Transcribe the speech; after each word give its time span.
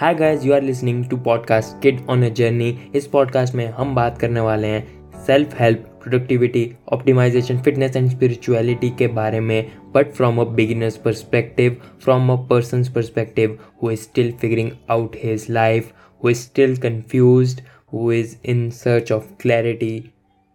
Hi 0.00 0.14
guys 0.14 0.44
you 0.44 0.52
are 0.52 0.62
listening 0.62 1.04
to 1.04 1.16
podcast 1.16 1.82
kid 1.82 1.98
on 2.10 2.24
a 2.24 2.28
journey 2.28 2.78
इस 2.94 3.06
podcast 3.06 3.54
में 3.54 3.66
हम 3.66 3.94
बात 3.94 4.18
करने 4.18 4.40
वाले 4.40 4.66
हैं 4.66 5.10
self 5.26 5.60
help 5.60 5.78
productivity 6.02 6.72
optimisation 6.92 7.58
fitness 7.58 7.96
and 7.96 8.10
spirituality 8.10 8.90
के 8.90 9.06
बारे 9.06 9.40
में। 9.40 9.70
But 9.94 10.10
from 10.12 10.38
a 10.38 10.44
beginner's 10.44 10.96
perspective 10.96 11.76
from 12.04 12.32
a 12.32 12.36
person's 12.36 12.88
perspective 12.88 13.58
who 13.82 13.90
is 13.90 14.00
still 14.00 14.32
figuring 14.32 14.70
out 14.90 15.16
his 15.24 15.46
life 15.50 15.92
who 16.24 16.30
is 16.30 16.38
still 16.38 16.76
confused 16.76 17.60
who 17.92 18.12
is 18.12 18.36
in 18.44 18.70
search 18.70 19.12
of 19.12 19.24
clarity 19.40 20.04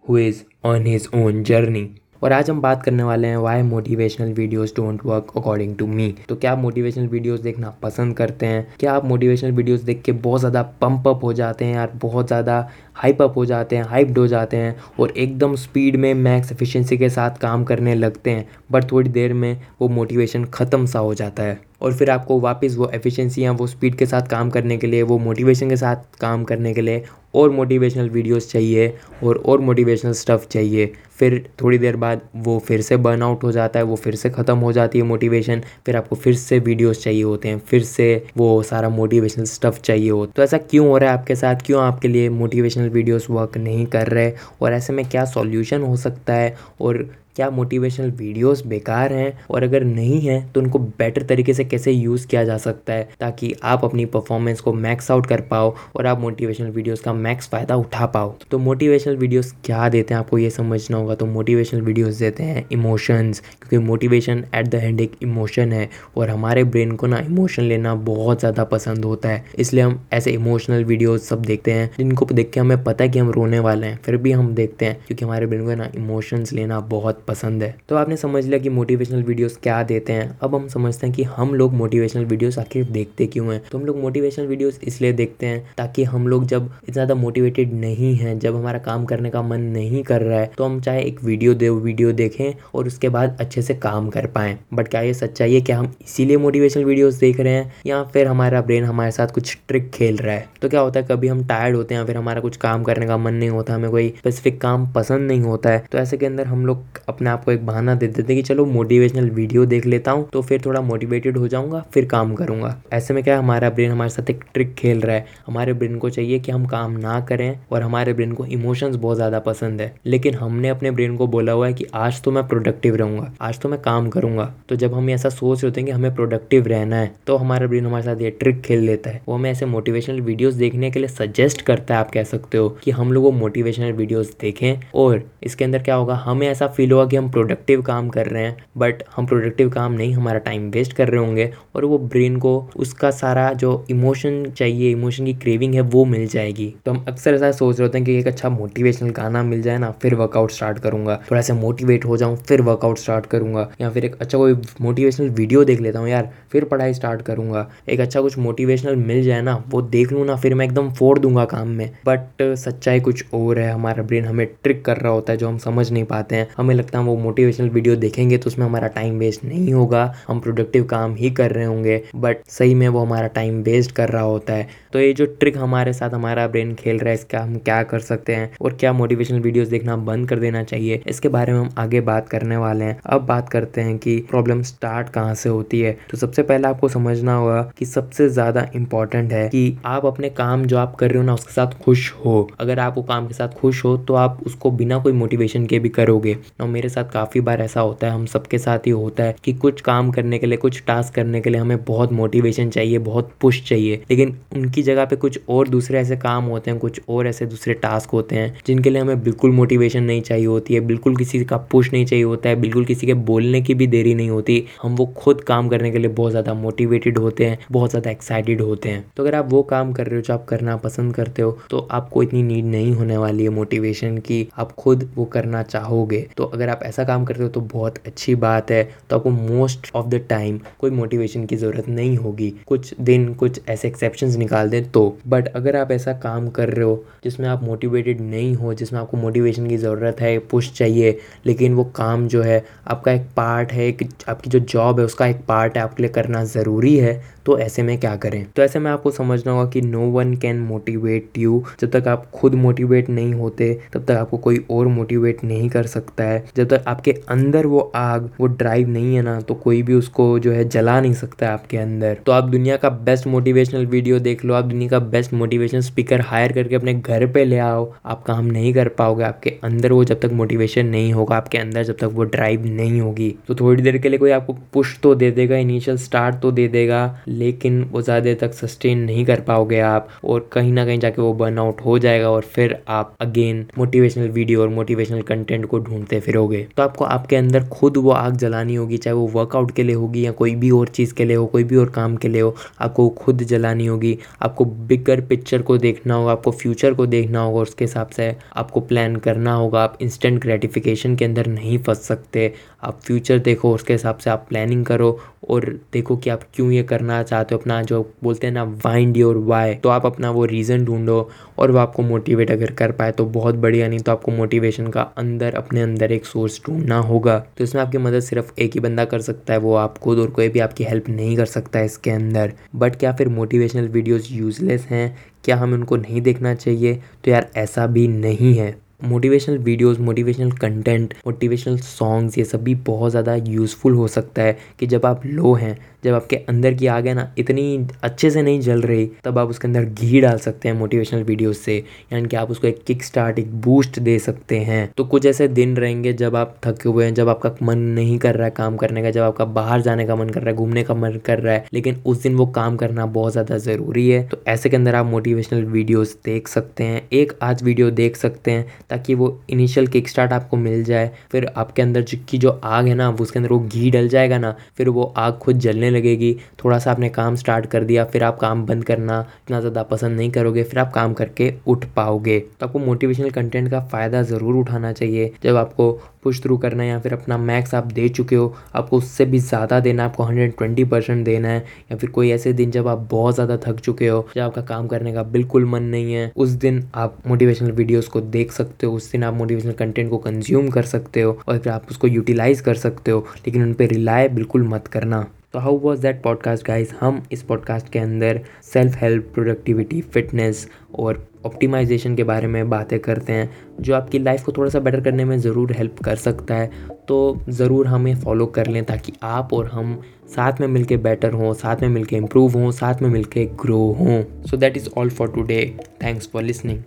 who 0.09 0.17
is 0.17 0.43
on 0.63 0.85
his 0.85 1.07
own 1.15 1.43
journey 1.43 1.90
और 2.21 2.31
आज 2.33 2.49
हम 2.49 2.59
बात 2.61 2.81
करने 2.83 3.03
वाले 3.03 3.27
हैं 3.27 3.37
why 3.37 3.61
motivational 3.61 4.31
videos 4.33 4.73
don't 4.75 5.05
work 5.05 5.31
according 5.37 5.75
to 5.77 5.85
me 5.87 6.07
तो 6.29 6.35
क्या 6.35 6.51
आप 6.51 6.57
मोटिवेशनल 6.57 7.07
वीडियोस 7.07 7.39
देखना 7.39 7.69
पसंद 7.83 8.15
करते 8.17 8.45
हैं? 8.45 8.67
क्या 8.79 8.93
आप 8.93 9.05
मोटिवेशनल 9.05 9.51
वीडियोस 9.51 9.81
देख 9.81 10.01
के 10.01 10.11
बहुत 10.11 10.39
ज़्यादा 10.39 10.61
पंप 10.81 11.07
अप 11.07 11.23
हो 11.23 11.31
जाते 11.33 11.65
हैं 11.65 11.75
यार? 11.75 11.91
बहुत 11.95 12.27
ज़्यादा 12.27 12.69
हाइप 12.95 13.21
अप 13.21 13.37
हो 13.37 13.45
जाते 13.45 13.75
हैं 13.75 13.83
हाइप्ड 13.83 14.17
हो 14.17 14.25
जाते 14.27 14.57
हैं 14.57 14.75
और 14.99 15.11
एकदम 15.11 15.55
स्पीड 15.55 15.95
में 15.95 16.13
मैक्स 16.13 16.51
एफिशिएंसी 16.51 16.97
के 16.97 17.09
साथ 17.09 17.37
काम 17.41 17.63
करने 17.63 17.95
लगते 17.95 18.31
हैं 18.31 18.47
बट 18.71 18.91
थोड़ी 18.91 19.09
देर 19.09 19.33
में 19.33 19.61
वो 19.81 19.87
मोटिवेशन 19.89 20.45
ख़त्म 20.53 20.85
सा 20.85 20.99
हो 20.99 21.13
जाता 21.13 21.43
है। 21.43 21.57
और 21.81 21.93
फिर 21.93 22.09
आपको 22.09 22.39
वापस 22.39 22.75
वो 22.77 22.89
एफिशिएंसी 22.93 23.43
या 23.43 23.51
वो 23.51 23.67
स्पीड 23.67 23.95
के 23.95 24.05
साथ 24.05 24.27
काम 24.27 24.49
करने 24.49 24.77
के 24.77 24.87
लिए, 24.87 25.01
वो 25.04 25.17
मोटिवेशन 25.20 25.70
के 25.70 25.77
साथ 25.77 26.20
काम 26.21 26.43
करने 26.43 26.73
के 26.73 26.81
लिए 26.81 27.04
और 27.34 27.49
मोटिवेशनल 27.49 28.10
वीडियोस 28.10 28.52
चाहिए 28.52 28.94
और 29.24 29.38
और 29.38 29.60
मोटिवेशनल 29.60 30.13
स्टफ़ 30.13 30.48
चाहिए। 30.48 30.91
फिर 31.20 31.44
थोड़ी 31.62 31.77
देर 31.77 31.96
बाद 31.96 32.22
वो 32.35 32.58
फिर 32.68 32.82
से 32.82 32.98
बर्नआउट 32.98 33.44
हो 33.44 33.52
जाता 33.52 33.80
है, 33.80 33.85
वो 33.85 33.96
फिर 33.96 34.16
से 34.16 34.30
ख़त्म 34.30 34.58
हो 34.58 34.72
जाती 34.74 34.99
है 34.99 35.05
मोटिवेशन 35.05 35.62
फिर 35.85 35.98
आपको 35.98 36.16
फिर 36.16 36.35
से 36.35 36.60
वीडियोस 36.60 37.04
चाहिए 37.04 37.24
होते 37.24 37.50
हैं, 37.50 37.60
फिर 37.60 37.84
से 37.84 38.24
वो 38.38 38.62
सारा 38.63 38.90
मोटिवेशनल 38.90 39.46
स्टफ़ 39.46 39.82
चाहिए 39.82 40.10
हो। 40.10 40.26
तो 40.26 40.44
ऐसा 40.44 40.57
क्यों 40.60 40.88
हो 40.88 40.98
रहा 40.98 41.12
है 41.12 41.18
आपके 41.20 41.35
साथ? 41.35 41.66
क्यों 41.66 41.82
आपके 41.84 42.07
लिए 42.07 42.30
मोटिवेशनल 42.32 42.90
वीडियोस 42.90 43.30
वर्क 43.30 43.57
नहीं 43.57 43.85
कर 43.88 44.07
रहे? 44.07 44.32
और 44.62 44.74
ऐसे 44.74 44.94
में 44.94 45.05
क्या 45.05 45.26
सॉल्यूशन 45.27 45.82
हो 45.82 45.96
सकता 45.98 46.34
है? 46.34 46.55
और 46.82 47.10
क्या 47.35 47.50
मोटिवेशनल 47.50 48.10
वीडियोस 48.12 48.66
बेकार 48.68 49.13
हैं? 49.13 49.40
और 49.52 49.63
अगर 49.63 49.84
नहीं 49.84 50.20
हैं 50.22 50.52
तो 50.54 50.62
उनको 50.62 50.80
बेटर 50.80 51.24
तरीके 51.24 51.54
से 51.54 51.66
कैसे 51.66 51.91
यूज़ 51.91 52.27
किया 52.27 52.44
जा 52.44 52.57
सकता 52.57 52.94
है? 52.94 53.07
ताकि 53.20 53.54
आप 53.63 53.85
अपनी 53.85 54.05
परफॉर्मेंस 54.07 54.62
को 54.62 54.74
मैक्स 54.74 55.10
आउट 55.12 55.26
कर 55.26 55.41
पाओ 55.41 55.74
और 55.96 56.07
आप 56.07 56.20
मोटिवेशनल 56.20 56.70
वीडियोस 56.70 57.00
का 57.00 57.13
मैक्स 57.20 57.49
फ़ायदा 57.49 57.75
उठा 57.75 58.05
पाओ। 58.07 58.34
तो 58.51 58.57
मोटिवेशनल 58.59 59.15
वीडियोस 59.17 59.53
क्या 59.65 59.89
देते 59.89 60.13
हैं 60.13 60.20
आपको 60.20 60.37
ये 60.37 60.49
समझना 60.49 60.98
होगा? 60.98 61.15
तो 61.15 61.26
मोटिवेशनल 61.27 61.81
वीडियोस 61.81 62.15
देते 62.15 62.43
हैं 62.43 62.65
इमोशंस 62.71 63.39
क्योंकि 63.39 63.77
मोटिवेशन 63.87 64.44
एट 64.56 64.67
द 64.67 64.75
एंड 64.75 65.01
एक 65.01 65.11
इमोशन 65.23 65.72
है 65.72 65.89
और 66.17 66.29
हमारे 66.29 66.63
ब्रेन 66.66 66.91
को 66.91 67.07
ना 67.07 67.19
इमोशन 67.19 67.63
लेना 67.63 67.94
बहुत 68.07 68.39
ज़्यादा 68.39 68.63
पसंद 68.66 69.06
होता 69.06 69.29
है। 69.29 69.44
इसलिए 69.59 69.84
हम 69.84 70.00
ऐसे 70.13 70.31
इमोशनल 70.31 70.84
वीडियोज़ 70.84 71.22
सब 71.23 71.41
देखते 71.41 71.72
हैं, 71.72 71.89
जिनको 71.97 72.25
देख 72.25 72.51
के 72.51 72.59
हमें 72.59 72.84
पता 72.84 73.03
है 73.03 73.09
कि 73.09 73.19
हम 73.19 73.29
रोने 73.31 73.59
वाले 73.59 73.88
हैं, 73.88 74.00
फिर 74.06 74.17
भी 74.17 74.31
हम 74.31 74.53
देखते 74.56 74.85
हैं, 74.85 74.97
क्योंकि 75.07 75.25
हमारे 75.25 75.45
ब्रेन 75.45 75.66
को 75.66 75.75
ना 75.75 75.89
इमोशंस 75.95 76.53
लेना 76.53 76.79
बहुत 76.89 77.23
पसंद 77.28 77.63
है। 77.63 77.75
तो 77.89 77.95
आपने 77.95 78.17
समझ 78.17 78.45
लिया 78.45 78.59
कि 78.59 78.69
मोटिवेशनल 78.69 79.23
वीडियोस 79.23 79.57
क्या 79.63 79.81
देते 79.83 80.13
हैं। 80.13 80.38
अब 80.41 80.56
हम 80.56 80.67
समझते 80.69 81.07
हैं 81.07 81.16
कि 81.16 81.23
हम 81.25 81.53
लोग 81.53 81.73
मोटिवेशनल 81.73 82.25
वीडियोस 82.25 82.59
आखिर 82.59 82.83
देखते 82.89 83.28
क्यों 83.28 83.51
हैं? 83.53 83.61
तो 83.72 83.78
हम 83.78 83.85
लोग 83.85 83.97
मोटिवेशनल 84.00 84.47
वीडियोस 84.47 84.79
इसलिए 84.83 85.13
देखते 85.13 85.45
हैं 85.45 85.63
ताकि 85.78 86.03
हम 86.06 86.28
लोग 86.28 86.45
जब 86.47 86.69
ज़्यादा 86.89 87.09
मोटिवेटेड 87.16 87.74
नहीं 87.75 88.13
हैं, 88.16 88.38
जब 88.39 88.56
हमारा 88.56 88.79
काम 88.79 89.06
करने 89.06 89.29
का 89.29 89.41
मन 89.41 89.61
नहीं 89.72 90.03
कर 90.03 90.22
रहा 90.22 90.39
है 90.39 90.51
तो 90.57 90.63
हम 90.63 90.79
चाहे 90.81 91.01
एक 91.01 91.23
वीडियो 91.23 91.53
दे 91.53 91.69
वीडियो 91.69 92.11
देखें 92.13 92.53
और 92.75 92.88
उसके 92.88 93.09
बाद 93.09 93.38
अच्छे 93.39 93.61
से 93.61 93.73
काम 93.78 94.09
कर 94.09 94.25
पाएँ। 94.28 94.57
बट 94.73 94.88
क्या 94.88 95.01
ये 95.01 95.13
सच्चाई 95.13 95.53
है 95.53 95.61
कि 95.61 95.72
हम 95.72 95.91
इसीलिए 96.01 96.38
मोटिवेशनल 96.38 96.83
वीडियोज़ 96.85 97.19
देख 97.19 97.39
रहे 97.39 97.53
हैं 97.53 97.73
या 97.85 98.03
फिर 98.03 98.28
हमारा 98.28 98.61
ब्रेन 98.61 98.83
हमारे 98.83 99.11
साथ 99.11 99.28
कुछ 99.29 99.57
ट्रिक 99.67 99.89
खेल 99.91 100.17
रहा 100.17 100.35
है? 100.35 100.47
तो 100.61 100.69
क्या 100.69 100.79
होता 100.79 101.00
है, 101.00 101.06
कभी 101.07 101.28
हम 101.28 101.44
टायर्ड 101.47 101.75
होते 101.75 101.95
हैं 101.95 102.06
फिर 102.06 102.17
हमारा 102.17 102.41
कुछ 102.41 102.57
काम 102.57 102.83
करने 102.83 103.07
का 103.07 103.17
मन 103.17 103.33
नहीं 103.33 103.50
होता, 103.50 103.73
हमें 103.73 103.89
कोई 103.91 104.09
स्पेसिफिक 104.19 104.59
काम 104.62 104.91
पसंद 104.94 105.28
नहीं 105.28 105.41
होता 105.41 105.69
है 105.69 105.83
तो 105.91 105.97
ऐसे 105.97 106.17
के 106.17 106.25
अंदर 106.25 106.47
हम 106.47 106.66
लोग 106.66 107.00
अपने 107.09 107.29
आप 107.29 107.44
को 107.45 107.51
एक 107.51 107.66
बहाना 107.66 107.95
दे 107.95 108.07
देते 108.07 108.33
हैं 108.33 108.41
कि 108.41 108.47
चलो 108.47 108.66
मोटिवेशनल 108.67 109.29
वीडियो 109.31 109.66
देख 109.67 109.85
लेता 109.85 110.12
हूँ 110.12 110.28
तो 110.29 110.41
फिर 110.41 110.62
थोड़ा 110.66 110.81
मोटिवेटेड 110.81 111.38
हो 111.38 111.47
जाऊँगा, 111.47 111.83
फिर 111.94 112.06
काम 112.07 112.33
करूँगा। 112.35 112.75
ऐसे 112.94 113.13
में 113.13 113.23
क्या 113.23 113.38
हमारा 113.39 113.69
ब्रेन 113.69 113.91
हमारे 113.91 114.09
साथ 114.09 114.29
एक 114.29 114.44
ट्रिक 114.53 114.73
खेल 114.75 115.01
रहा 115.01 115.16
है। 115.16 115.25
हमारे 115.47 115.73
ब्रेन 115.73 115.97
को 116.00 116.09
चाहिए 116.09 116.39
कि 116.39 116.51
हम 116.51 116.66
काम 116.67 116.97
ना 116.99 117.19
करें 117.21 117.59
और 117.71 117.81
हमारे 117.81 118.13
ब्रेन 118.13 118.31
को 118.31 118.45
इमोशंस 118.47 118.95
बहुत 118.97 119.15
ज़्यादा 119.15 119.39
पसंद 119.41 119.81
है। 119.81 119.93
लेकिन 120.05 120.35
हमने 120.35 120.69
अपने 120.69 120.91
ब्रेन 120.91 121.15
को 121.17 121.27
बोला 121.27 121.51
हुआ 121.51 121.67
है 121.67 121.73
कि 121.73 121.85
आज 121.95 122.21
तो 122.23 122.31
मैं 122.31 122.47
प्रोडक्टिव 122.47 122.95
रहूँगा, 122.95 123.31
आज 123.41 123.59
तो 123.59 123.69
मैं 123.69 123.81
काम 123.81 124.09
करूँगा। 124.09 124.53
तो 124.69 124.75
जब 124.75 124.93
हम 124.93 125.09
ऐसा 125.09 125.29
सोच 125.29 125.57
रहे 125.57 125.69
होते 125.69 125.81
हैं 125.81 125.85
कि 125.85 125.91
हमें 125.91 126.15
प्रोडक्टिव 126.15 126.67
रहना 126.67 126.95
है 126.95 127.11
तो 127.27 127.35
हमारा 127.38 127.67
ब्रेन 127.67 127.85
हमारे 127.85 128.03
साथ 128.03 128.21
ये 128.21 128.29
ट्रिक 128.31 128.61
खेल 128.61 128.79
लेता 128.81 129.09
है। 129.09 129.21
वो 129.27 129.35
हमें 129.35 129.49
ऐसे 129.51 129.65
मोटिवेशनल 129.67 130.21
वीडियोस 130.21 130.53
देखने 130.55 130.91
के 130.91 130.99
लिए 130.99 131.07
सजेस्ट 131.09 131.61
करता 131.61 131.93
है, 131.93 131.99
आप 131.99 132.11
कह 132.11 132.23
सकते 132.25 132.57
हो, 132.57 132.69
कि 132.83 132.91
हम 132.91 133.11
लोग 133.13 133.23
वो 133.23 133.31
मोटिवेशनल 133.33 133.91
वीडियोस 133.93 134.35
देखें। 134.41 134.79
और 134.95 135.23
इसके 135.43 135.65
अंदर 135.65 135.83
क्या 135.83 135.95
होगा, 135.95 136.15
हमें 136.17 136.47
ऐसा 136.47 136.67
फील 136.69 136.91
होगा 136.91 137.05
कि 137.05 137.15
हम 137.15 137.29
प्रोडक्टिव 137.31 137.81
काम 137.81 138.09
कर 138.09 138.27
रहे 138.27 138.43
हैं 138.43 138.57
बट 138.77 139.03
हम 139.15 139.25
प्रोडक्टिव 139.25 139.69
काम 139.69 139.93
नहीं, 139.93 140.13
हमारा 140.13 140.39
टाइम 140.39 140.69
वेस्ट 140.71 140.93
कर 140.93 141.07
रहे 141.07 141.19
होंगे 141.19 141.51
और 141.75 141.85
वो 141.85 141.97
ब्रेन 141.99 142.38
को 142.39 142.57
उसका 142.77 143.11
सारा 143.13 143.51
जो 143.55 143.85
इमोशन 143.89 144.43
चाहिए 144.49 144.91
इमोशन 144.91 145.25
की 145.25 145.33
क्रेविंग 145.35 145.73
है, 145.75 145.81
वो 145.81 146.03
मिल 146.05 146.27
जाएगी। 146.27 146.73
तो 146.85 146.88
हम 146.91 147.03
अक्सर 147.07 147.33
ऐसा 147.33 147.51
सोच 147.51 147.79
रहे 147.79 147.88
होते 147.88 147.97
हैं 147.97 148.05
कि 148.05 148.17
एक 148.19 148.27
अच्छा 148.27 148.50
मोटिवेशनल 148.50 149.09
गाना 149.09 149.44
मिल 149.44 149.61
जाए 149.61 149.77
ना, 149.77 149.91
फिर 149.91 150.16
वर्कआउट 150.16 150.51
स्टार्ट 150.51 150.79
करूँगा। 150.79 151.16
थोड़ा 151.31 151.41
सा 151.41 151.53
मोटिवेट 151.53 152.05
हो 152.05 152.17
जाऊँ, 152.17 152.38
फिर 152.38 152.61
वर्कआउट 152.61 152.97
स्टार्ट 152.97 153.25
करूँगा। 153.25 153.67
या 153.81 153.89
फिर 153.89 154.05
एक 154.05 154.16
अच्छा 154.22 154.38
कोई 154.38 154.55
मोटिवेशनल 154.81 155.29
वीडियो 155.29 155.63
देख 155.63 155.81
लेता 155.81 156.00
हूँ, 156.00 156.09
यार, 156.09 156.29
फिर 156.51 156.66
पढ़ाई 156.66 156.94
स्टार्ट 156.94 157.22
करूँगा। 157.22 157.67
एक 157.89 158.00
अच्छा 158.00 158.22
कुछ 158.22 158.38
मोटिवेशनल 158.38 158.95
मिल 158.95 159.23
जाए 159.23 159.41
ना, 159.41 159.55
वो 159.67 159.81
देख 159.81 160.11
लूँ 160.11 160.25
ना, 160.25 160.35
फिर 160.35 160.53
मैं 160.53 160.66
एकदम 160.66 160.91
फोड़ 160.91 161.17
दूँगा 161.19 161.45
काम 161.45 161.67
में। 161.67 161.89
बट 162.05 162.44
सच्चाई 162.57 163.00
कुछ 163.00 163.23
और 163.33 163.59
है, 163.59 163.71
हमारा 163.71 164.03
ब्रेन 164.03 164.25
हमें 164.25 164.45
ट्रिक 164.63 164.83
कर 164.85 164.97
रहा 164.97 165.11
होता 165.11 165.33
है 165.33 165.38
जो 165.38 165.47
हम 165.47 165.57
समझ 165.57 165.91
नहीं 165.91 166.03
पाते 166.03 166.35
हैं। 166.35 166.47
हमें 166.57 166.73
लगता 166.75 167.00
है 167.00 167.06
वो 167.06 167.16
मोटिवेशनल 167.17 167.69
वीडियो 167.69 167.95
देखेंगे 167.95 168.38
तो 168.38 168.47
उसमें 168.47 168.66
हमारा 168.66 168.88
टाइम 168.88 169.17
वेस्ट 169.19 169.44
नहीं 169.45 169.73
होगा, 169.73 170.13
हम 170.27 170.39
प्रोडक्टिव 170.39 170.83
काम 170.83 171.16
ही 171.16 171.29
कर 171.31 171.51
रहे 171.51 171.66
होंगे। 171.66 172.01
बट 172.16 172.38
सही 172.50 172.75
में 172.75 172.88
वो 172.88 173.00
हमारा 173.00 173.27
टाइम 173.27 173.61
वेस्ट 173.63 173.91
कर 173.91 174.09
रहा 174.09 174.23
होता 174.23 174.53
है। 174.53 174.67
तो 174.94 175.00
ये 175.00 175.13
जो 175.13 175.25
ट्रिक 175.39 175.57
हमारे 175.57 175.94
साथ, 175.94 176.09
हमारा 176.09 176.47
ब्रेन 176.47 176.73
खेल 176.79 176.97
रहा 176.97 177.09
है 177.09 177.16
इसका, 177.16 177.40
हम 177.40 177.57
क्या 177.59 177.81
कर 177.84 178.00
सकते 178.01 178.35
हैं? 178.35 178.51
और 178.62 178.73
क्या 178.73 178.94
मोटिवेशनल 178.94 179.40
वीडियोस 179.40 179.67
देखना 179.67 179.95
बंद 180.00 180.28
कर 180.29 180.40
देना 180.40 180.63
चाहिए? 180.63 181.01
इसके 181.07 181.29
बारे 181.29 181.53
में 181.53 181.59
हम 181.59 181.69
आगे 181.78 182.01
बात 182.03 182.29
करने 182.29 182.57
वाले 182.57 182.85
हैं। 182.85 183.00
अब 183.06 183.25
बात 183.25 183.50
करते 183.50 183.81
हैं 183.81 183.97
कि 183.97 184.17
प्रॉब्लम 184.29 184.62
स्टार्ट 184.63 185.09
कहाँ 185.09 185.35
से 185.35 185.50
होती 185.50 185.79
है। 185.81 185.97
तो 186.12 186.18
सबसे 186.18 186.44
पहले 186.44 186.68
आपको 186.68 186.88
समझना 186.89 187.35
होगा 187.35 187.62
कि 187.78 187.85
सबसे 187.85 188.29
ज़्यादा 188.29 188.66
इंपॉर्टेंट 188.75 189.31
है 189.34 189.47
कि 189.50 189.78
आप 189.85 190.06
अपने 190.06 190.29
काम 190.31 190.66
जो 190.66 190.78
आप 190.78 190.95
कर 190.95 191.09
रहे 191.09 191.18
हो 191.18 191.25
ना, 191.25 191.34
उसके 191.34 191.53
साथ 191.53 191.73
खुश 191.84 192.12
हो। 192.16 192.50
अगर 192.59 192.79
आप 192.79 192.95
वो 192.97 193.03
काम 193.03 193.28
के 193.28 193.34
साथ 193.34 193.59
खुश 193.59 193.84
हो 193.85 193.95
तो 194.00 194.13
आप 194.16 194.39
उसको 194.45 194.72
बिना 194.73 194.97
कोई 195.00 195.13
मोटिवेशन 195.13 195.66
के 195.66 195.79
भी 195.79 195.89
करोगे। 195.91 196.38
और 196.62 196.68
मेरे 196.68 196.89
साथ 196.89 197.12
काफ़ी 197.13 197.41
बार 197.41 197.62
ऐसा 197.62 197.81
होता 197.81 198.07
है, 198.07 198.13
हम 198.13 198.25
सबके 198.28 198.57
साथ 198.57 198.88
ही 198.88 198.91
होता 198.91 199.23
है 199.23 199.35
कि 199.44 199.53
कुछ 199.56 199.81
काम 199.81 200.12
करने 200.12 200.38
के 200.39 200.47
लिए, 200.47 200.57
कुछ 200.57 200.84
टास्क 200.88 201.13
करने 201.13 201.41
के 201.41 201.50
लिए 201.50 201.62
हमें 201.62 201.84
बहुत 201.85 202.12
मोटिवेशन 202.13 202.69
चाहिए, 202.69 202.97
बहुत 203.00 203.31
पुश 203.41 203.62
चाहिए। 203.63 204.01
लेकिन 204.12 204.38
उनकी 204.56 204.81
जगह 204.84 205.06
पे 205.06 205.16
कुछ 205.16 205.39
और 205.50 205.68
दूसरे 205.69 206.00
ऐसे 206.00 206.16
काम 206.18 206.45
होते 206.45 206.69
हैं 206.69 206.69
कुछ 206.75 207.00
और 207.09 207.28
ऐसे 207.28 207.46
दूसरे 207.46 207.74
टास्क 207.74 208.09
होते 208.09 208.35
हैं, 208.35 208.53
जिनके 208.68 208.90
लिए 208.90 209.02
हमें 209.02 209.24
बिल्कुल 209.24 209.52
मोटिवेशन 209.52 210.03
नहीं 210.03 210.22
चाहिए 210.22 210.46
होती 210.46 210.74
है, 210.74 210.80
बिल्कुल 210.81 211.16
किसी 211.16 211.44
का 211.46 211.57
पुश 211.72 211.91
नहीं 211.94 212.06
चाहिए 212.06 212.24
होता 212.25 212.50
है, 212.50 212.56
बिल्कुल 212.56 212.85
किसी 212.85 213.07
के 213.07 213.13
बोलने 213.30 213.62
की 213.62 213.74
भी 213.74 213.88
देरी 213.88 214.13
नहीं 214.16 214.30
होती। 214.30 214.63
हम 214.81 214.96
वो 214.96 215.06
खुद 215.18 215.41
काम 215.41 215.69
करने 215.69 215.91
के 215.91 215.97
लिए 215.97 216.12
बहुत 216.12 216.31
ज़्यादा 216.31 216.54
मोटिवेटेड 216.54 217.18
होते 217.18 217.45
हैं, 217.45 217.57
बहुत 217.71 217.89
ज़्यादा 217.89 218.12
एक्साइटेड 218.12 218.62
होते 218.62 218.89
हैं। 218.89 219.06
तो 219.18 219.24
अगर 219.24 219.36
आप 219.36 219.50
वो 219.51 219.62
काम 219.63 219.94
कर 219.94 220.07
रहे 220.07 220.16
हो 220.16 220.21
जो 220.21 220.33
आप 220.33 220.45
करना 220.45 220.75
पसंद 220.77 221.16
करते 221.16 221.42
हो 221.42 221.57
तो 221.69 221.88
आपको 221.92 222.24
इतनी 222.24 222.44
नीड 222.44 222.66
नहीं 222.66 222.94
होने 222.94 223.18
वाली 223.18 223.44
है 223.44 223.50
मोटिवेशन 223.50 224.18
की, 224.19 224.48
आप 224.57 224.72
खुद 224.74 225.10
वो 225.15 225.25
करना 225.27 225.63
चाहोगे। 225.63 226.25
तो 226.38 226.44
अगर 226.45 226.69
आप 226.69 226.83
ऐसा 226.83 227.04
काम 227.04 227.25
करते 227.25 227.44
हो 227.44 227.50
तो 227.50 227.62
बहुत 227.74 227.98
अच्छी 228.07 228.36
बात 228.38 228.72
है। 228.72 228.83
तो 229.10 229.15
आपको 229.15 229.30
मोस्ट 229.30 229.92
ऑफ़ 229.95 230.07
द 230.07 230.24
टाइम 230.30 230.60
कोई 230.80 230.92
मोटिवेशन 230.92 231.45
की 231.45 231.56
ज़रूरत 231.56 231.88
नहीं 231.89 232.15
होगी। 232.18 232.50
कुछ 232.68 232.94
दिन 233.01 233.33
कुछ 233.33 233.60
ऐसे 233.69 233.88
एक्सेप्शन 233.88 234.38
निकाल 234.39 234.69
दें 234.69 234.89
तो। 234.92 235.18
बट 235.27 235.48
अगर 235.50 235.75
आप 235.75 235.92
ऐसा 235.92 236.13
काम 236.19 236.49
कर 236.50 236.69
रहे 236.69 236.86
हो, 236.86 237.04
जिसमें 237.24 237.48
आप 237.50 237.63
मोटिवेटेड 237.63 238.22
नहीं 238.22 238.54
हो, 238.56 238.74
जिसमें 238.74 239.00
आपको 239.00 239.18
मोटिवेशन 239.18 239.68
की 239.68 239.78
ज़रूरत 239.78 240.22
है 240.22 240.38
पुश 240.51 240.72
चाहिए, 240.74 241.18
लेकिन 241.46 241.74
वो 241.74 241.84
काम 241.96 242.28
जो 242.28 242.42
है, 242.42 242.63
आपका 242.88 243.12
एक 243.12 243.25
पार्ट 243.38 243.72
है, 243.72 243.88
एक 243.88 244.07
आपकी 244.30 244.50
जो 244.50 244.60
जॉब 244.60 245.00
है, 245.00 245.06
उसका 245.06 245.28
एक 245.28 245.42
पार्ट 245.48 245.78
है, 245.78 245.84
आपके 245.84 246.04
लिए 246.04 246.12
करना 246.12 246.44
ज़रूरी 246.46 246.96
है 246.98 247.22
तो 247.46 247.57
ऐसे 247.60 247.84
में 247.84 247.98
क्या 248.00 248.16
करें? 248.16 248.46
तो 248.56 248.62
ऐसे 248.62 248.80
में 248.80 248.90
आपको 248.92 249.12
समझना 249.12 249.51
होगा 249.51 249.69
कि 249.69 249.81
no 249.81 250.00
one 250.12 250.34
can 250.38 250.60
motivate 250.60 251.38
you 251.38 251.63
जब 251.81 251.92
तक 251.92 252.07
आप 252.07 252.30
खुद 252.31 252.56
मोटिवेट 252.56 253.10
नहीं 253.10 253.34
होते, 253.34 253.74
तब 253.94 254.04
तक 254.04 254.12
आपको 254.12 254.38
कोई 254.38 254.63
और 254.72 254.88
मोटिवेट 254.88 255.44
नहीं 255.44 255.69
कर 255.69 255.86
सकता 255.86 256.24
है। 256.24 256.44
जब 256.57 256.68
तक 256.69 256.84
आपके 256.88 257.12
अंदर 257.30 257.66
वो 257.66 257.80
आग, 257.96 258.30
वो 258.40 258.48
ड्राइव 258.48 258.90
नहीं 258.90 259.16
है 259.16 259.22
ना 259.22 259.40
तो 259.42 259.54
कोई 259.56 259.81
भी 259.84 259.94
उसको 259.94 260.28
जो 260.40 260.51
है 260.51 260.68
जला 260.69 261.00
नहीं 261.01 261.13
सकता 261.13 261.50
आपके 261.50 261.78
अंदर। 261.78 262.18
तो 262.25 262.31
आप 262.31 262.44
दुनिया 262.44 262.78
का 262.78 262.90
बेस्ट 262.90 263.28
मोटिवेशनल 263.28 263.86
वीडियो 263.86 264.19
देख 264.19 264.46
लो, 264.46 264.54
आप 264.54 264.66
दुनिया 264.66 264.90
का 264.90 265.00
बेस्ट 265.00 265.34
मोटिवेशनल 265.34 265.81
स्पीकर 265.81 266.22
हायर 266.22 266.38
करके 266.47 266.75
अपने 266.75 266.94
घर 266.94 267.25
पे 267.27 267.44
ले 267.45 267.57
आओ 267.59 267.91
आप 268.06 268.24
काम 268.24 268.45
नहीं 268.47 268.74
कर 268.74 268.88
पाओगे, 268.89 269.24
आपके 269.24 269.50
अंदर 269.63 269.91
वो 269.91 270.03
जब 270.03 270.19
तक 270.19 270.31
मोटिवेशन 270.33 270.86
नहीं 270.88 271.12
होगा, 271.13 271.36
आपके 271.36 271.57
अंदर 271.57 271.83
जब 271.83 271.97
तक 271.97 272.09
वो 272.13 272.24
ड्राइव 272.25 272.65
नहीं 272.65 273.01
होगी। 273.01 273.30
तो 273.47 273.56
थोड़ी 273.56 273.83
देर 273.83 273.97
के 273.97 274.09
लिए 274.09 274.19
कोई 274.19 274.31
आपको 274.31 274.53
पुश 274.74 274.97
तो 275.00 275.13
दे 275.15 275.31
देगा 275.31 275.57
इनिशियल 275.57 275.97
स्टार्ट 275.97 276.39
तो 276.41 276.51
दे 276.51 276.68
देगा, 276.68 277.19
लेकिन 277.27 277.81
वो 277.83 278.01
ज़्यादा 278.01 278.24
देर 278.24 278.38
तक 278.41 278.53
सस्टेन 278.53 279.00
नहीं 279.00 279.25
कर 279.25 279.41
पाओगे 279.41 279.80
आप 279.80 280.09
और 280.24 280.47
कहीं 280.53 280.71
ना 280.74 280.86
कहीं 280.86 281.00
जाके 281.00 281.21
वो 281.21 281.33
बर्नआउट 281.33 281.81
हो 281.81 281.97
जाएगा 282.00 282.30
और 282.30 282.41
फिर 282.45 282.77
आप 282.89 283.15
अगेन 283.21 283.65
मोटिवेशनल 283.77 284.30
वीडियो 284.30 284.62
और 284.62 284.69
मोटिवेशनल 284.69 285.21
कंटेंट 285.21 285.65
को 285.65 285.80
ढूंढते 285.80 286.19
फिरोगे। 286.19 286.65
तो 286.77 286.83
आपको 286.83 287.06
आपके 287.06 287.36
अंदर 287.36 287.68
खुद 287.69 287.97
वो 287.97 288.12
आग 288.12 288.36
जलानी 288.38 288.75
होगी, 288.75 288.97
चाहे 288.97 289.13
वो 289.13 289.27
वर्कआउट 289.30 289.71
के 289.71 289.83
लिए 289.83 289.95
होगी 289.95 290.25
या 290.25 290.31
कोई 290.33 290.56
भी 290.56 290.69
और 290.71 290.88
चीज़ 290.89 291.13
के 291.13 291.25
लिए 291.25 291.36
हो, 291.36 291.45
कोई 291.45 291.63
भी 291.63 291.75
और 291.75 291.89
काम 291.89 292.15
के 292.15 292.27
लिए 292.27 292.41
हो, 292.41 292.56
आपको 292.81 293.07
खुद 293.19 293.44
जलानी 293.44 293.86
होगी। 293.86 294.18
आपको 294.41 294.65
बिगर 294.65 295.21
पिक्चर 295.21 295.62
को 295.62 295.77
देखना 295.77 296.13
होगा 296.13 296.28
आपको 296.29 296.51
फ्यूचर 296.51 296.93
को 296.93 297.05
देखना 297.05 297.41
होगा, 297.41 297.61
उसके 297.61 297.85
हिसाब 297.85 298.09
से 298.09 298.35
आपको 298.55 298.79
प्लान 298.81 299.15
करना 299.17 299.53
होगा। 299.53 299.83
आप 299.83 299.97
इंस्टेंट 300.01 300.41
ग्रेटिफिकेशन 300.41 301.15
के 301.15 301.25
अंदर 301.25 301.47
नहीं 301.47 301.77
फंस 301.79 302.01
सकते। 302.01 302.53
आप 302.83 302.99
फ्यूचर 303.01 303.39
देखो, 303.39 303.73
उसके 303.75 303.93
हिसाब 303.93 304.17
से 304.17 304.29
आप 304.29 304.45
प्लानिंग 304.49 304.85
करो 304.85 305.19
और 305.49 305.65
देखो 305.93 306.15
कि 306.17 306.29
आप 306.29 306.41
क्यों 306.53 306.71
ये 306.71 306.83
करना 306.83 307.21
चाहते 307.23 307.55
हो। 307.55 307.59
अपना 307.59 307.81
जो 307.83 308.01
बोलते 308.23 308.47
हैं 308.47 308.53
ना 308.53 308.63
वाइंड 308.85 309.17
योर 309.17 309.37
वाई 309.37 309.73
तो 309.75 309.89
आप 309.89 310.05
अपना 310.05 310.31
वो 310.31 310.45
रीज़न 310.45 310.85
ढूंढो 310.85 311.29
और 311.59 311.71
वो 311.71 311.77
आपको 311.77 312.03
मोटिवेट 312.03 312.51
अगर 312.51 312.71
कर 312.71 312.91
पाए 312.91 313.11
तो 313.11 313.25
बहुत 313.27 313.55
बढ़िया। 313.55 313.87
नहीं 313.87 313.99
तो 313.99 314.11
आपको 314.11 314.31
मोटिवेशन 314.31 314.87
का 314.87 315.01
अंदर, 315.17 315.53
अपने 315.53 315.81
अंदर 315.81 316.11
एक 316.11 316.25
सोर्स 316.25 316.61
ढूंढना 316.67 316.97
होगा। 316.99 317.37
तो 317.57 317.63
इसमें 317.63 317.81
आपकी 317.81 317.97
मदद 317.97 318.19
सिर्फ़ 318.19 318.51
एक 318.59 318.73
ही 318.73 318.79
बंदा 318.79 319.05
कर 319.05 319.21
सकता 319.21 319.53
है, 319.53 319.59
वो 319.59 319.73
आप 319.75 319.97
खुद 319.97 320.19
और 320.19 320.29
कोई 320.29 320.49
भी 320.49 320.59
आपकी 320.59 320.83
हेल्प 320.83 321.09
नहीं 321.09 321.35
कर 321.37 321.45
सकता 321.47 321.79
है 321.79 321.85
इसके 321.85 322.11
अंदर। 322.11 322.53
बट 322.75 322.95
क्या 322.95 323.11
फिर 323.13 323.29
मोटिवेशनल 323.29 323.87
वीडियोज़ 323.87 324.33
यूज़लेस 324.33 324.87
हैं? 324.89 325.17
क्या 325.50 325.57
हमें 325.57 325.74
उनको 325.74 325.96
नहीं 325.98 326.22
देखना 326.22 326.56
चाहिए? 326.56 326.96
तो 326.96 327.31
यार 327.31 327.51
ऐसा 327.56 327.88
भी 327.88 328.07
नहीं 328.07 328.54
है। 328.54 328.88
Motivational 329.00 329.57
videos 329.57 330.00
motivational 330.00 330.51
content 330.51 331.13
motivational 331.28 331.78
songs 331.78 332.38
ये 332.38 332.44
सब 332.46 332.63
भी 332.63 332.74
बहुत 332.88 333.12
ज़्यादा 333.12 333.36
यूज़फुल 333.38 333.94
हो 333.94 334.07
सकता 334.07 334.42
है 334.42 334.57
कि 334.80 334.88
जब 334.88 335.06
आप 335.06 335.22
लो 335.25 335.54
हैं, 335.54 335.78
जब 336.04 336.13
आपके 336.13 336.36
अंदर 336.50 336.74
की 336.74 336.88
आग 336.88 337.07
है 337.07 337.13
ना, 337.13 337.28
इतनी 337.38 337.88
अच्छे 338.04 338.30
से 338.31 338.42
नहीं 338.42 338.60
जल 338.62 338.81
रही, 338.81 339.06
तब 339.24 339.38
आप 339.40 339.50
उसके 339.50 339.68
अंदर 339.68 339.86
घी 339.86 340.22
डाल 340.22 340.38
सकते 340.40 340.69
हैं 340.69 340.75
मोटिवेशनल 340.75 341.24
वीडियोस 341.24 341.60
से, 341.60 341.78
यानी 342.13 342.28
कि 342.28 342.36
आप 342.36 342.51
उसको 342.51 342.68
एक 342.68 342.84
किक 342.88 343.04
स्टार्ट 343.04 343.40
एक 343.40 343.54
बूस्ट 343.62 344.00
दे 344.00 344.18
सकते 344.19 344.60
हैं। 344.60 344.92
तो 344.98 345.06
कुछ 345.06 345.25
ऐसे 345.25 345.48
दिन 345.50 345.75
रहेंगे 345.78 346.13
जब 346.13 346.36
आप 346.36 346.56
थके 346.66 346.90
हुए 346.90 347.06
हैं, 347.06 347.13
जब 347.13 347.30
आपका 347.30 347.54
मन 347.63 347.78
नहीं 347.78 348.18
कर 348.19 348.36
रहा 348.36 348.46
है 348.46 348.51
काम 348.51 348.78
करने 348.78 349.04
का, 349.04 349.12
जब 349.12 349.22
आपका 349.22 349.46
बाहर 349.48 349.81
जाने 349.81 350.06
का 350.06 350.16
मन 350.16 350.30
कर 350.30 350.42
रहा 350.42 350.50
है, 350.50 350.56
घूमने 350.56 350.84
का 350.84 350.94
मन 350.96 351.19
कर 351.25 351.40
रहा 351.40 351.54
है, 351.54 351.66
लेकिन 351.74 352.01
उस 352.06 352.22
दिन 352.24 352.36
वो 352.36 352.46
काम 352.51 352.78
करना 352.78 353.06
बहुत 353.07 353.31
ज़्यादा 353.31 353.57
ज़रूरी 353.60 354.10
है। 354.10 354.28
तो 354.28 354.42
ऐसे 354.48 354.69
के 354.69 354.75
अंदर 354.75 354.96
आप 354.96 355.06
मोटिवेशनल 355.06 355.63
वीडियोज़ 355.66 356.16
देख 356.25 356.48
सकते 356.48 356.84
हैं, 356.84 357.01
एक 357.13 357.34
आज 357.42 357.63
वीडियो 357.63 357.90
देख 357.92 358.18
सकते 358.18 358.51
हैं 358.51 358.68
ताकि 358.89 359.13
वो 359.15 359.27
इनिशियल 359.50 359.88
किक 359.88 360.09
स्टार्ट 360.09 360.33
आपको 360.33 360.57
मिल 360.57 360.83
जाए, 360.83 361.12
फिर 361.31 361.45
आपके 361.57 361.81
अंदर 361.81 362.01
की 362.30 362.38
जो 362.38 362.59
आग 362.63 362.88
है 362.88 362.94
ना 362.95 363.09
उसके 363.12 363.39
अंदर 363.39 363.50
वो 363.50 363.59
घी 363.59 363.89
डल 363.91 364.07
जाएगा 364.09 364.38
ना, 364.38 364.56
फिर 364.77 364.89
वो 364.89 365.03
आग 365.18 365.38
खुद 365.38 365.57
जलने 365.59 365.89
लगेगी। 365.89 366.36
थोड़ा 366.63 366.80
सा 366.80 366.91
आपने 366.91 367.09
काम 367.09 367.36
स्टार्ट 367.36 367.65
कर 367.65 367.83
दिया, 367.83 368.06
फिर 368.06 368.24
आप 368.24 368.39
काम 368.39 368.65
बंद 368.65 368.83
करना 368.83 369.19
इतना 369.44 369.59
ज़्यादा 369.59 369.83
पसंद 369.86 370.18
नहीं 370.18 370.31
करोगे, 370.31 370.63
फिर 370.63 370.80
आप 370.80 370.94
काम 370.94 371.13
करके 371.13 371.53
उठ 371.68 371.86
पाओगे। 371.95 372.39
तो 372.39 372.65
आपको 372.65 372.80
मोटिवेशनल 372.80 373.30
कंटेंट 373.31 373.69
का 373.71 373.80
फ़ायदा 373.81 374.21
ज़रूर 374.24 374.56
उठाना 374.56 374.91
चाहिए। 374.94 375.31
जब 375.44 375.56
आपको 375.56 375.91
पुश 376.24 376.42
थ्रू 376.44 376.57
करना 376.57 376.83
है 376.83 376.89
या 376.89 377.00
फिर 377.00 377.13
अपना 377.13 377.38
मैक्स 377.38 377.74
आप 377.75 377.86
दे 377.86 378.07
चुके 378.10 378.36
हो, 378.36 378.54
आपको 378.75 378.98
उससे 378.98 379.25
भी 379.25 379.39
ज़्यादा 379.39 379.80
देना 379.80 380.06
आपको 380.06 380.24
हंड्रेड 380.24 380.56
ट्वेंटी 380.57 380.83
परसेंट 380.86 381.24
देना 381.25 381.48
है, 381.48 381.63
या 381.92 381.98
फिर 381.98 382.10
कोई 382.10 382.30
ऐसे 382.31 382.54
दिन 382.54 382.71
जब 382.71 382.88
आप 382.88 383.07
बहुत 383.12 383.36
ज़्यादा 383.36 383.57
थक 383.57 383.80
चुके 383.80 384.07
हो, 384.07 384.27
जब 384.36 384.42
आपका 384.42 384.62
काम 384.63 384.88
करने 384.88 385.13
का 385.13 385.24
बिल्कुल 385.30 385.66
मन 385.66 385.83
नहीं 385.86 386.13
है, 386.13 386.31
उस 386.36 386.50
दिन 386.50 386.83
आप 386.95 387.18
मोटिवेशनल 387.27 387.71
वीडियोस 387.71 388.07
को 388.07 388.21
देख 388.21 388.51
सकते 388.51 388.88
हो, 388.88 388.94
उस 388.94 389.12
दिन 389.12 389.24
आप 389.24 389.33
मोटिवेशनल 389.33 389.74
कंटेंट 389.74 390.10
को 390.10 390.18
कंज्यूम 390.19 390.69
कर 390.69 390.83
सकते 390.86 391.21
हो 391.21 391.39
और 391.48 391.57
फिर 391.57 391.74
आप 391.74 391.86
उसको 391.92 392.07
यूटिलाइज 392.07 392.62
कर 392.62 392.75
सकते 392.77 393.12
हो, 393.12 393.25
लेकिन 393.38 393.63
उन 393.63 393.74
पर 393.74 393.88
रिलाय 393.88 394.27
बिल्कुल 394.30 394.68
मत 394.68 394.88
करना। 394.88 395.25
तो 395.54 395.60
how 395.60 395.78
was 395.78 396.01
that 396.01 396.22
podcast 396.24 396.66
guys 396.68 396.94
हम 397.00 397.24
इस 397.31 397.42
पॉडकास्ट 397.44 397.90
के 397.90 398.00
अंदर 398.00 398.40
सेल्फ 398.63 398.96
हेल्प 398.96 399.31
प्रोडक्टिविटी 399.34 400.01
फिटनेस 400.01 400.68
और 400.96 401.28
ऑप्टिमाइजेशन 401.46 402.16
के 402.16 402.24
बारे 402.24 402.48
में 402.48 402.69
बातें 402.69 403.00
करते 403.00 403.34
हैं, 403.34 403.50
जो 403.81 403.96
आपकी 403.96 404.19
लाइफ 404.19 404.44
को 404.44 404.51
थोड़ा 404.51 404.69
सा 404.69 404.80
बेटर 404.80 405.01
करने 405.01 405.25
में 405.25 405.40
ज़रूर 405.40 405.72
हेल्प 405.72 406.00
कर 406.04 406.16
सकता 406.16 406.56
है। 406.56 406.69
तो 407.07 407.42
ज़रूर 407.50 407.88
हमें 407.88 408.16
फॉलो 408.16 408.46
कर 408.46 408.68
लें 408.68 408.84
ताकि 408.86 409.13
आप 409.24 409.54
और 409.54 409.68
हम 409.68 410.01
साथ 410.36 410.62
में 410.62 410.68
मिलके 410.68 410.98
बेटर 410.98 411.34
हों, 411.34 411.54
साथ 411.54 411.81
में 411.81 411.90
मिलके 411.90 412.16
इम्प्रूव 412.16 412.57
हों, 412.57 412.72
साथ 412.72 413.01
में 413.01 413.10
मिलके 413.10 413.46
ग्रो 413.46 413.81
हों। 414.00 414.24
So 414.44 414.57
that 414.57 414.78
is 414.78 414.90
all 414.98 415.10
for 415.10 415.31
today 415.31 415.78
thanks 416.04 416.30
for 416.34 416.44
listening 416.44 416.80